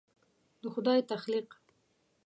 [0.61, 1.47] د خدای تخلیق